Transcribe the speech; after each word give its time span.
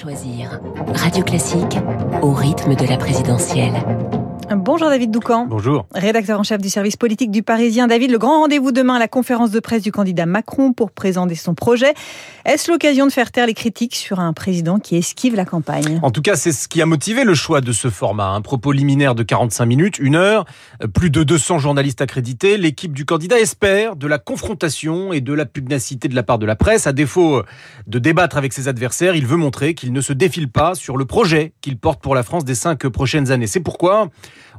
choisir. 0.00 0.60
Radio 0.94 1.22
Classique 1.22 1.76
au 2.22 2.32
rythme 2.32 2.74
de 2.74 2.86
la 2.86 2.96
présidentielle. 2.96 3.74
Bonjour 4.52 4.88
David 4.88 5.12
Doucan. 5.12 5.46
Bonjour. 5.46 5.86
Rédacteur 5.94 6.40
en 6.40 6.42
chef 6.42 6.60
du 6.60 6.68
service 6.68 6.96
politique 6.96 7.30
du 7.30 7.44
Parisien. 7.44 7.86
David, 7.86 8.10
le 8.10 8.18
grand 8.18 8.40
rendez-vous 8.40 8.72
demain 8.72 8.94
à 8.94 8.98
la 8.98 9.06
conférence 9.06 9.52
de 9.52 9.60
presse 9.60 9.82
du 9.82 9.92
candidat 9.92 10.26
Macron 10.26 10.72
pour 10.72 10.90
présenter 10.90 11.36
son 11.36 11.54
projet. 11.54 11.94
Est-ce 12.44 12.68
l'occasion 12.68 13.06
de 13.06 13.12
faire 13.12 13.30
taire 13.30 13.46
les 13.46 13.54
critiques 13.54 13.94
sur 13.94 14.18
un 14.18 14.32
président 14.32 14.80
qui 14.80 14.96
esquive 14.96 15.36
la 15.36 15.44
campagne? 15.44 16.00
En 16.02 16.10
tout 16.10 16.20
cas, 16.20 16.34
c'est 16.34 16.50
ce 16.50 16.66
qui 16.66 16.82
a 16.82 16.86
motivé 16.86 17.22
le 17.22 17.34
choix 17.34 17.60
de 17.60 17.70
ce 17.70 17.90
format. 17.90 18.30
Un 18.30 18.40
propos 18.40 18.72
liminaire 18.72 19.14
de 19.14 19.22
45 19.22 19.66
minutes, 19.66 19.98
une 20.00 20.16
heure, 20.16 20.46
plus 20.94 21.10
de 21.10 21.22
200 21.22 21.60
journalistes 21.60 22.00
accrédités. 22.00 22.56
L'équipe 22.56 22.92
du 22.92 23.04
candidat 23.04 23.38
espère 23.38 23.94
de 23.94 24.08
la 24.08 24.18
confrontation 24.18 25.12
et 25.12 25.20
de 25.20 25.32
la 25.32 25.46
pugnacité 25.46 26.08
de 26.08 26.16
la 26.16 26.24
part 26.24 26.40
de 26.40 26.46
la 26.46 26.56
presse. 26.56 26.88
À 26.88 26.92
défaut 26.92 27.44
de 27.86 27.98
débattre 28.00 28.36
avec 28.36 28.52
ses 28.52 28.66
adversaires, 28.66 29.14
il 29.14 29.26
veut 29.26 29.36
montrer 29.36 29.74
qu'il 29.74 29.92
ne 29.92 30.00
se 30.00 30.12
défile 30.12 30.50
pas 30.50 30.74
sur 30.74 30.96
le 30.96 31.04
projet 31.04 31.52
qu'il 31.60 31.78
porte 31.78 32.02
pour 32.02 32.16
la 32.16 32.24
France 32.24 32.44
des 32.44 32.56
cinq 32.56 32.88
prochaines 32.88 33.30
années. 33.30 33.46
C'est 33.46 33.60
pourquoi 33.60 34.08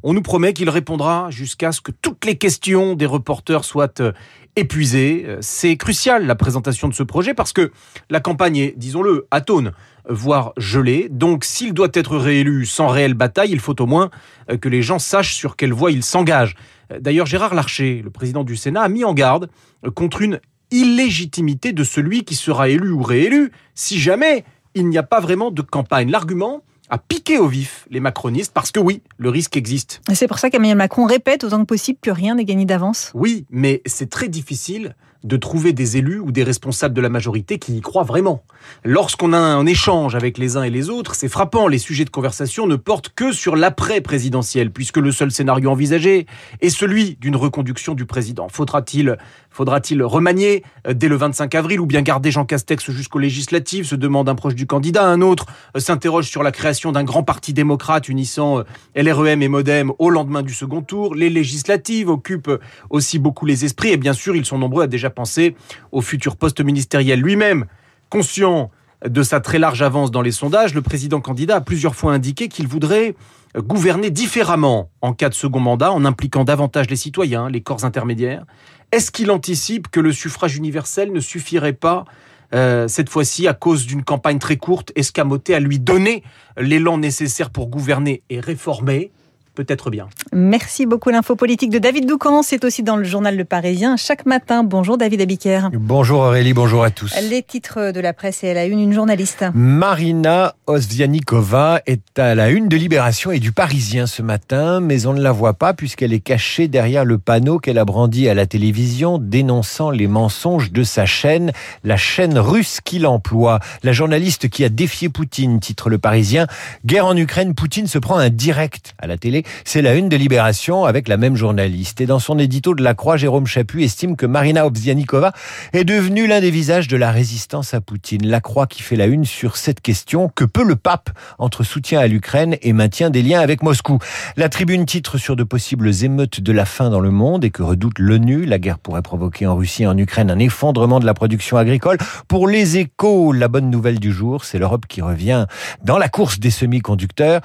on 0.03 0.13
nous 0.13 0.21
promet 0.21 0.53
qu'il 0.53 0.69
répondra 0.69 1.29
jusqu'à 1.29 1.71
ce 1.71 1.81
que 1.81 1.91
toutes 1.91 2.25
les 2.25 2.37
questions 2.37 2.95
des 2.95 3.05
reporters 3.05 3.63
soient 3.63 3.99
euh, 3.99 4.11
épuisées. 4.55 5.25
Euh, 5.27 5.37
c'est 5.41 5.77
crucial 5.77 6.25
la 6.25 6.35
présentation 6.35 6.87
de 6.87 6.93
ce 6.93 7.03
projet 7.03 7.33
parce 7.33 7.53
que 7.53 7.71
la 8.09 8.19
campagne 8.19 8.57
est, 8.57 8.73
disons-le, 8.77 9.27
atone, 9.31 9.71
voire 10.09 10.53
gelée. 10.57 11.07
Donc 11.09 11.43
s'il 11.43 11.73
doit 11.73 11.89
être 11.93 12.17
réélu 12.17 12.65
sans 12.65 12.87
réelle 12.87 13.13
bataille, 13.13 13.51
il 13.51 13.59
faut 13.59 13.79
au 13.81 13.85
moins 13.85 14.09
euh, 14.49 14.57
que 14.57 14.69
les 14.69 14.81
gens 14.81 14.99
sachent 14.99 15.35
sur 15.35 15.55
quelle 15.55 15.73
voie 15.73 15.91
il 15.91 16.03
s'engage. 16.03 16.55
D'ailleurs, 16.99 17.25
Gérard 17.25 17.53
Larcher, 17.53 18.01
le 18.03 18.09
président 18.09 18.43
du 18.43 18.57
Sénat, 18.57 18.81
a 18.81 18.89
mis 18.89 19.05
en 19.05 19.13
garde 19.13 19.49
contre 19.95 20.21
une 20.21 20.41
illégitimité 20.71 21.71
de 21.71 21.83
celui 21.83 22.23
qui 22.25 22.35
sera 22.35 22.67
élu 22.67 22.91
ou 22.91 23.01
réélu 23.01 23.51
si 23.75 23.99
jamais 23.99 24.43
il 24.73 24.87
n'y 24.87 24.97
a 24.97 25.03
pas 25.03 25.19
vraiment 25.19 25.51
de 25.51 25.61
campagne. 25.61 26.09
L'argument, 26.09 26.63
à 26.91 26.97
piquer 26.97 27.39
au 27.39 27.47
vif 27.47 27.87
les 27.89 28.01
macronistes 28.01 28.53
parce 28.53 28.71
que 28.71 28.79
oui, 28.79 29.01
le 29.17 29.29
risque 29.29 29.55
existe. 29.57 30.01
C'est 30.13 30.27
pour 30.27 30.37
ça 30.37 30.49
qu'Emmanuel 30.49 30.77
Macron 30.77 31.05
répète 31.05 31.43
autant 31.45 31.61
que 31.61 31.65
possible 31.65 31.97
que 32.01 32.11
rien 32.11 32.35
n'est 32.35 32.45
gagné 32.45 32.65
d'avance. 32.65 33.11
Oui, 33.15 33.45
mais 33.49 33.81
c'est 33.85 34.09
très 34.09 34.27
difficile 34.27 34.95
de 35.23 35.37
trouver 35.37 35.73
des 35.73 35.97
élus 35.97 36.19
ou 36.19 36.31
des 36.31 36.43
responsables 36.43 36.95
de 36.95 37.01
la 37.01 37.09
majorité 37.09 37.59
qui 37.59 37.77
y 37.77 37.81
croient 37.81 38.03
vraiment. 38.03 38.43
Lorsqu'on 38.83 39.33
a 39.33 39.37
un 39.37 39.65
échange 39.65 40.15
avec 40.15 40.37
les 40.37 40.57
uns 40.57 40.63
et 40.63 40.69
les 40.69 40.89
autres, 40.89 41.15
c'est 41.15 41.29
frappant, 41.29 41.67
les 41.67 41.77
sujets 41.77 42.05
de 42.05 42.09
conversation 42.09 42.67
ne 42.67 42.75
portent 42.75 43.09
que 43.09 43.31
sur 43.31 43.55
l'après-présidentiel, 43.55 44.71
puisque 44.71 44.97
le 44.97 45.11
seul 45.11 45.31
scénario 45.31 45.69
envisagé 45.69 46.25
est 46.61 46.69
celui 46.69 47.17
d'une 47.19 47.35
reconduction 47.35 47.93
du 47.93 48.05
président. 48.05 48.47
Faudra-t-il 48.49 49.17
faudra-t-il 49.51 50.01
remanier 50.01 50.63
euh, 50.87 50.93
dès 50.93 51.07
le 51.07 51.15
25 51.17 51.53
avril 51.55 51.79
ou 51.79 51.85
bien 51.85 52.01
garder 52.01 52.31
Jean 52.31 52.45
Castex 52.45 52.89
jusqu'aux 52.89 53.19
législatives 53.19 53.85
se 53.85 53.95
demande 53.95 54.29
un 54.29 54.35
proche 54.35 54.55
du 54.55 54.65
candidat. 54.65 55.05
Un 55.05 55.21
autre 55.21 55.45
euh, 55.75 55.79
s'interroge 55.79 56.29
sur 56.29 56.41
la 56.41 56.51
création 56.51 56.91
d'un 56.91 57.03
grand 57.03 57.23
parti 57.23 57.53
démocrate 57.53 58.09
unissant 58.09 58.59
euh, 58.59 58.63
LREM 58.95 59.41
et 59.41 59.47
Modem 59.47 59.91
au 59.99 60.09
lendemain 60.09 60.41
du 60.41 60.53
second 60.53 60.81
tour. 60.81 61.13
Les 61.15 61.29
législatives 61.29 62.09
occupent 62.09 62.51
aussi 62.89 63.19
beaucoup 63.19 63.45
les 63.45 63.65
esprits 63.65 63.89
et 63.89 63.97
bien 63.97 64.13
sûr, 64.13 64.35
ils 64.35 64.45
sont 64.45 64.57
nombreux 64.57 64.83
à 64.83 64.87
déjà 64.87 65.10
penser 65.11 65.55
au 65.91 66.01
futur 66.01 66.35
poste 66.35 66.61
ministériel 66.61 67.21
lui-même. 67.21 67.65
Conscient 68.09 68.71
de 69.07 69.23
sa 69.23 69.39
très 69.39 69.59
large 69.59 69.81
avance 69.81 70.11
dans 70.11 70.21
les 70.21 70.31
sondages, 70.31 70.73
le 70.73 70.81
président 70.81 71.21
candidat 71.21 71.57
a 71.57 71.61
plusieurs 71.61 71.95
fois 71.95 72.13
indiqué 72.13 72.47
qu'il 72.47 72.67
voudrait 72.67 73.15
gouverner 73.57 74.11
différemment 74.11 74.89
en 75.01 75.13
cas 75.13 75.29
de 75.29 75.33
second 75.33 75.59
mandat, 75.59 75.91
en 75.91 76.05
impliquant 76.05 76.43
davantage 76.43 76.89
les 76.89 76.95
citoyens, 76.95 77.49
les 77.49 77.61
corps 77.61 77.83
intermédiaires. 77.83 78.45
Est-ce 78.91 79.11
qu'il 79.11 79.31
anticipe 79.31 79.89
que 79.89 79.99
le 79.99 80.11
suffrage 80.11 80.55
universel 80.55 81.11
ne 81.11 81.19
suffirait 81.19 81.73
pas 81.73 82.05
euh, 82.53 82.87
cette 82.87 83.09
fois-ci 83.09 83.47
à 83.47 83.53
cause 83.53 83.85
d'une 83.85 84.03
campagne 84.03 84.39
très 84.39 84.57
courte, 84.57 84.91
escamotée, 84.95 85.55
à 85.55 85.59
lui 85.59 85.79
donner 85.79 86.23
l'élan 86.57 86.97
nécessaire 86.97 87.49
pour 87.49 87.69
gouverner 87.69 88.23
et 88.29 88.39
réformer? 88.39 89.11
Peut-être 89.55 89.89
bien. 89.89 90.07
Merci 90.33 90.85
beaucoup. 90.85 91.09
L'info 91.09 91.35
politique 91.35 91.69
de 91.69 91.79
David 91.79 92.07
Doucan, 92.07 92.41
c'est 92.41 92.63
aussi 92.63 92.83
dans 92.83 92.95
le 92.95 93.03
journal 93.03 93.35
Le 93.35 93.45
Parisien 93.45 93.97
chaque 93.97 94.25
matin. 94.25 94.63
Bonjour 94.63 94.97
David 94.97 95.21
Abiker. 95.21 95.69
Bonjour 95.73 96.21
Aurélie, 96.21 96.53
bonjour 96.53 96.83
à 96.83 96.89
tous. 96.89 97.13
Les 97.29 97.43
titres 97.43 97.91
de 97.91 97.99
la 97.99 98.13
presse 98.13 98.43
et 98.43 98.51
à 98.51 98.53
la 98.53 98.65
une, 98.65 98.79
une 98.79 98.93
journaliste. 98.93 99.45
Marina 99.53 100.55
Osvianikova 100.67 101.81
est 101.85 102.17
à 102.17 102.35
la 102.35 102.49
une 102.49 102.69
de 102.69 102.77
Libération 102.77 103.31
et 103.31 103.39
du 103.39 103.51
Parisien 103.51 104.07
ce 104.07 104.21
matin, 104.21 104.79
mais 104.79 105.05
on 105.05 105.13
ne 105.13 105.21
la 105.21 105.31
voit 105.31 105.53
pas 105.53 105.73
puisqu'elle 105.73 106.13
est 106.13 106.19
cachée 106.19 106.67
derrière 106.67 107.05
le 107.05 107.17
panneau 107.17 107.59
qu'elle 107.59 107.77
a 107.77 107.85
brandi 107.85 108.29
à 108.29 108.33
la 108.33 108.45
télévision 108.45 109.17
dénonçant 109.17 109.89
les 109.89 110.07
mensonges 110.07 110.71
de 110.71 110.83
sa 110.83 111.05
chaîne, 111.05 111.51
la 111.83 111.97
chaîne 111.97 112.37
russe 112.37 112.79
qui 112.83 112.99
l'emploie. 112.99 113.59
La 113.83 113.91
journaliste 113.91 114.49
qui 114.49 114.63
a 114.63 114.69
défié 114.69 115.09
Poutine, 115.09 115.59
titre 115.59 115.89
Le 115.89 115.97
Parisien. 115.97 116.47
Guerre 116.85 117.05
en 117.05 117.17
Ukraine, 117.17 117.53
Poutine 117.53 117.87
se 117.87 117.99
prend 117.99 118.17
un 118.17 118.29
direct 118.29 118.93
à 118.97 119.07
la 119.07 119.17
télé 119.17 119.40
c'est 119.65 119.81
la 119.81 119.95
une 119.95 120.09
de 120.09 120.17
Libération 120.17 120.85
avec 120.85 121.07
la 121.07 121.17
même 121.17 121.35
journaliste. 121.35 122.01
Et 122.01 122.05
dans 122.05 122.19
son 122.19 122.39
édito 122.39 122.75
de 122.75 122.83
la 122.83 122.93
Croix, 122.93 123.17
Jérôme 123.17 123.47
Chaput 123.47 123.83
estime 123.83 124.15
que 124.15 124.25
Marina 124.25 124.65
Obzianikova 124.65 125.31
est 125.73 125.83
devenue 125.83 126.27
l'un 126.27 126.41
des 126.41 126.51
visages 126.51 126.87
de 126.87 126.97
la 126.97 127.11
résistance 127.11 127.73
à 127.73 127.81
Poutine. 127.81 128.27
La 128.27 128.41
Croix 128.41 128.67
qui 128.67 128.81
fait 128.81 128.95
la 128.95 129.05
une 129.05 129.25
sur 129.25 129.57
cette 129.57 129.81
question. 129.81 130.29
Que 130.33 130.45
peut 130.45 130.63
le 130.63 130.75
pape 130.75 131.09
entre 131.39 131.63
soutien 131.63 131.99
à 131.99 132.07
l'Ukraine 132.07 132.57
et 132.61 132.73
maintien 132.73 133.09
des 133.09 133.21
liens 133.21 133.41
avec 133.41 133.63
Moscou? 133.63 133.99
La 134.37 134.49
tribune 134.49 134.85
titre 134.85 135.17
sur 135.17 135.35
de 135.35 135.43
possibles 135.43 135.91
émeutes 136.03 136.41
de 136.41 136.51
la 136.51 136.65
faim 136.65 136.89
dans 136.89 136.99
le 136.99 137.11
monde 137.11 137.43
et 137.45 137.49
que 137.49 137.63
redoute 137.63 137.99
l'ONU. 137.99 138.45
La 138.45 138.59
guerre 138.59 138.79
pourrait 138.79 139.01
provoquer 139.01 139.47
en 139.47 139.55
Russie 139.55 139.83
et 139.83 139.87
en 139.87 139.97
Ukraine 139.97 140.29
un 140.29 140.39
effondrement 140.39 140.99
de 140.99 141.05
la 141.05 141.13
production 141.13 141.57
agricole. 141.57 141.97
Pour 142.27 142.47
les 142.47 142.77
échos, 142.77 143.31
la 143.31 143.47
bonne 143.47 143.69
nouvelle 143.69 143.99
du 143.99 144.11
jour, 144.11 144.43
c'est 144.43 144.59
l'Europe 144.59 144.85
qui 144.87 145.01
revient 145.01 145.45
dans 145.83 145.97
la 145.97 146.09
course 146.09 146.39
des 146.39 146.51
semi-conducteurs, 146.51 147.41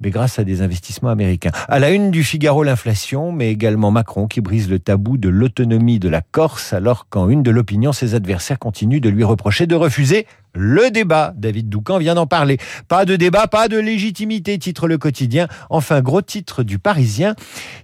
mais 0.00 0.10
grâce 0.10 0.38
à 0.38 0.44
des 0.44 0.62
investissements 0.62 1.10
américains. 1.10 1.39
À 1.68 1.78
la 1.78 1.90
une 1.90 2.10
du 2.10 2.24
Figaro, 2.24 2.62
l'inflation, 2.62 3.32
mais 3.32 3.50
également 3.50 3.90
Macron 3.90 4.26
qui 4.26 4.40
brise 4.40 4.68
le 4.68 4.78
tabou 4.78 5.16
de 5.16 5.28
l'autonomie 5.28 5.98
de 5.98 6.08
la 6.08 6.20
Corse, 6.20 6.72
alors 6.72 7.08
qu'en 7.08 7.28
une 7.28 7.42
de 7.42 7.50
l'opinion, 7.50 7.92
ses 7.92 8.14
adversaires 8.14 8.58
continuent 8.58 9.00
de 9.00 9.08
lui 9.08 9.24
reprocher 9.24 9.66
de 9.66 9.74
refuser 9.74 10.26
le 10.54 10.90
débat. 10.90 11.32
David 11.36 11.68
Doucan 11.68 11.98
vient 11.98 12.14
d'en 12.14 12.26
parler. 12.26 12.58
Pas 12.88 13.04
de 13.04 13.16
débat, 13.16 13.46
pas 13.46 13.68
de 13.68 13.78
légitimité, 13.78 14.58
titre 14.58 14.88
le 14.88 14.98
quotidien. 14.98 15.48
Enfin, 15.68 16.00
gros 16.00 16.22
titre 16.22 16.62
du 16.62 16.78
Parisien, 16.78 17.34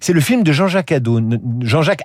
c'est 0.00 0.12
le 0.12 0.20
film 0.20 0.42
de 0.42 0.52
Jean-Jacques 0.52 0.94
Jean-Jacques 1.60 2.02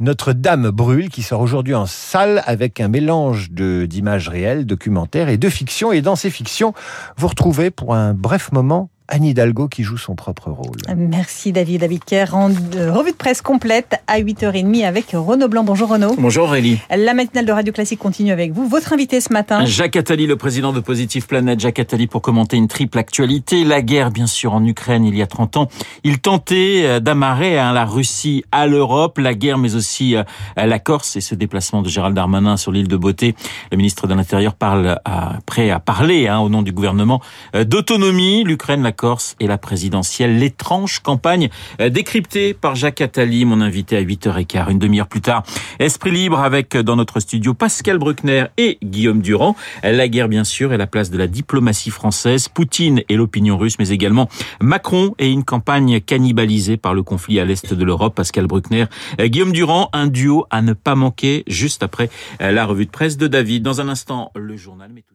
Notre-Dame 0.00 0.70
brûle, 0.70 1.08
qui 1.08 1.22
sort 1.22 1.40
aujourd'hui 1.40 1.74
en 1.74 1.86
salle 1.86 2.42
avec 2.46 2.80
un 2.80 2.88
mélange 2.88 3.50
d'images 3.50 4.28
réelles, 4.28 4.66
documentaires 4.66 5.28
et 5.28 5.38
de 5.38 5.48
fiction. 5.48 5.92
Et 5.92 6.02
dans 6.02 6.16
ces 6.16 6.30
fictions, 6.30 6.72
vous 7.16 7.28
retrouvez 7.28 7.70
pour 7.70 7.94
un 7.94 8.14
bref 8.14 8.52
moment 8.52 8.90
Anne 9.12 9.24
Hidalgo 9.24 9.68
qui 9.68 9.82
joue 9.82 9.98
son 9.98 10.14
propre 10.14 10.50
rôle. 10.50 10.78
Merci 10.96 11.52
David 11.52 11.84
Abiker. 11.84 12.24
En 12.32 12.46
revue 12.46 13.10
de 13.10 13.16
presse 13.16 13.42
complète 13.42 14.00
à 14.06 14.18
8h30 14.18 14.86
avec 14.86 15.10
Renaud 15.12 15.48
Blanc. 15.48 15.64
Bonjour 15.64 15.90
Renaud. 15.90 16.14
Bonjour 16.18 16.46
Aurélie. 16.46 16.78
La 16.88 17.12
matinale 17.12 17.44
de 17.44 17.52
Radio 17.52 17.74
Classique 17.74 17.98
continue 17.98 18.32
avec 18.32 18.52
vous. 18.52 18.66
Votre 18.66 18.94
invité 18.94 19.20
ce 19.20 19.30
matin 19.30 19.66
Jacques 19.66 19.96
Attali, 19.96 20.26
le 20.26 20.36
président 20.36 20.72
de 20.72 20.80
Positive 20.80 21.26
Planète. 21.26 21.60
Jacques 21.60 21.78
Attali 21.78 22.06
pour 22.06 22.22
commenter 22.22 22.56
une 22.56 22.68
triple 22.68 22.96
actualité. 22.98 23.64
La 23.64 23.82
guerre 23.82 24.12
bien 24.12 24.26
sûr 24.26 24.54
en 24.54 24.64
Ukraine 24.64 25.04
il 25.04 25.14
y 25.14 25.20
a 25.20 25.26
30 25.26 25.58
ans. 25.58 25.68
Il 26.04 26.20
tentait 26.20 26.84
euh, 26.84 26.98
d'amarrer 26.98 27.58
hein, 27.58 27.74
la 27.74 27.84
Russie 27.84 28.44
à 28.50 28.66
l'Europe. 28.66 29.18
La 29.18 29.34
guerre 29.34 29.58
mais 29.58 29.74
aussi 29.74 30.16
euh, 30.16 30.22
la 30.56 30.78
Corse 30.78 31.16
et 31.16 31.20
ce 31.20 31.34
déplacement 31.34 31.82
de 31.82 31.90
Gérald 31.90 32.16
Darmanin 32.16 32.56
sur 32.56 32.72
l'île 32.72 32.88
de 32.88 32.96
Beauté. 32.96 33.34
Le 33.70 33.76
ministre 33.76 34.06
de 34.06 34.14
l'Intérieur 34.14 34.54
parle 34.54 34.98
prêt 35.44 35.68
à 35.68 35.80
parler 35.80 36.28
hein, 36.28 36.38
au 36.38 36.48
nom 36.48 36.62
du 36.62 36.72
gouvernement 36.72 37.20
euh, 37.54 37.64
d'autonomie. 37.64 38.42
L'Ukraine, 38.44 38.82
la 38.82 38.92
Corse 39.02 39.34
et 39.40 39.48
la 39.48 39.58
présidentielle. 39.58 40.38
L'étrange 40.38 41.00
campagne 41.00 41.50
euh, 41.80 41.88
décryptée 41.88 42.54
par 42.54 42.76
Jacques 42.76 43.00
Attali, 43.00 43.44
mon 43.44 43.60
invité 43.60 43.96
à 43.96 44.00
8h15. 44.00 44.70
Une 44.70 44.78
demi-heure 44.78 45.08
plus 45.08 45.20
tard, 45.20 45.42
Esprit 45.80 46.12
libre 46.12 46.38
avec 46.38 46.76
euh, 46.76 46.84
dans 46.84 46.94
notre 46.94 47.18
studio 47.18 47.52
Pascal 47.52 47.98
Bruckner 47.98 48.44
et 48.58 48.78
Guillaume 48.80 49.20
Durand. 49.20 49.56
La 49.82 50.06
guerre, 50.06 50.28
bien 50.28 50.44
sûr, 50.44 50.72
et 50.72 50.76
la 50.76 50.86
place 50.86 51.10
de 51.10 51.18
la 51.18 51.26
diplomatie 51.26 51.90
française, 51.90 52.46
Poutine 52.46 53.02
et 53.08 53.16
l'opinion 53.16 53.58
russe, 53.58 53.74
mais 53.80 53.88
également 53.88 54.28
Macron 54.60 55.16
et 55.18 55.28
une 55.28 55.42
campagne 55.42 56.00
cannibalisée 56.00 56.76
par 56.76 56.94
le 56.94 57.02
conflit 57.02 57.40
à 57.40 57.44
l'est 57.44 57.74
de 57.74 57.84
l'Europe. 57.84 58.14
Pascal 58.14 58.46
Bruckner, 58.46 58.84
euh, 59.20 59.26
Guillaume 59.26 59.52
Durand, 59.52 59.90
un 59.92 60.06
duo 60.06 60.46
à 60.50 60.62
ne 60.62 60.74
pas 60.74 60.94
manquer 60.94 61.42
juste 61.48 61.82
après 61.82 62.08
la 62.38 62.64
revue 62.66 62.86
de 62.86 62.90
presse 62.92 63.16
de 63.16 63.26
David. 63.26 63.64
Dans 63.64 63.80
un 63.80 63.88
instant, 63.88 64.30
le 64.36 64.56
journal, 64.56 64.92
mais 64.94 65.02
tout 65.02 65.14